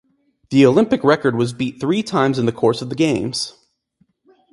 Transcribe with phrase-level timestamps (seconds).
[0.49, 3.53] The Olympic record was beat three times in the course of the Games.